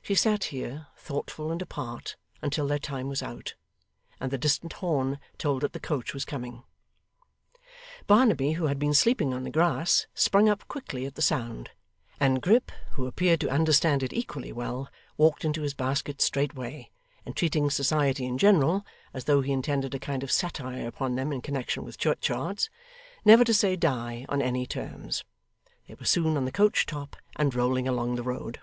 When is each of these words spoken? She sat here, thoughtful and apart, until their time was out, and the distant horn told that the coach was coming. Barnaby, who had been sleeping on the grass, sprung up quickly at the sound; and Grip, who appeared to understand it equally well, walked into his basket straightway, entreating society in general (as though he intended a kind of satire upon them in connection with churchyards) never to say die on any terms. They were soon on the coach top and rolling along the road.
She 0.00 0.14
sat 0.14 0.44
here, 0.44 0.86
thoughtful 0.96 1.52
and 1.52 1.60
apart, 1.60 2.16
until 2.40 2.66
their 2.66 2.78
time 2.78 3.08
was 3.08 3.22
out, 3.22 3.56
and 4.18 4.30
the 4.30 4.38
distant 4.38 4.72
horn 4.72 5.18
told 5.36 5.60
that 5.60 5.74
the 5.74 5.78
coach 5.78 6.14
was 6.14 6.24
coming. 6.24 6.62
Barnaby, 8.06 8.52
who 8.52 8.68
had 8.68 8.78
been 8.78 8.94
sleeping 8.94 9.34
on 9.34 9.42
the 9.44 9.50
grass, 9.50 10.06
sprung 10.14 10.48
up 10.48 10.66
quickly 10.66 11.04
at 11.04 11.14
the 11.14 11.20
sound; 11.20 11.72
and 12.18 12.40
Grip, 12.40 12.72
who 12.92 13.06
appeared 13.06 13.38
to 13.40 13.50
understand 13.50 14.02
it 14.02 14.14
equally 14.14 14.50
well, 14.50 14.88
walked 15.18 15.44
into 15.44 15.60
his 15.60 15.74
basket 15.74 16.22
straightway, 16.22 16.90
entreating 17.26 17.68
society 17.68 18.24
in 18.24 18.38
general 18.38 18.86
(as 19.12 19.24
though 19.24 19.42
he 19.42 19.52
intended 19.52 19.94
a 19.94 19.98
kind 19.98 20.22
of 20.22 20.32
satire 20.32 20.86
upon 20.86 21.16
them 21.16 21.34
in 21.34 21.42
connection 21.42 21.84
with 21.84 21.98
churchyards) 21.98 22.70
never 23.26 23.44
to 23.44 23.52
say 23.52 23.76
die 23.76 24.24
on 24.26 24.40
any 24.40 24.64
terms. 24.66 25.22
They 25.86 25.96
were 26.00 26.06
soon 26.06 26.38
on 26.38 26.46
the 26.46 26.50
coach 26.50 26.86
top 26.86 27.14
and 27.36 27.54
rolling 27.54 27.86
along 27.86 28.14
the 28.14 28.22
road. 28.22 28.60